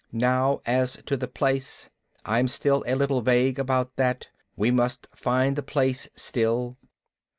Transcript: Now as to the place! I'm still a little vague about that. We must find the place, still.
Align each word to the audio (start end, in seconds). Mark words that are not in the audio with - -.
Now 0.11 0.61
as 0.65 0.99
to 1.05 1.15
the 1.15 1.27
place! 1.27 1.91
I'm 2.25 2.47
still 2.47 2.83
a 2.87 2.95
little 2.95 3.21
vague 3.21 3.59
about 3.59 3.97
that. 3.97 4.29
We 4.55 4.71
must 4.71 5.07
find 5.13 5.55
the 5.55 5.61
place, 5.61 6.09
still. 6.15 6.77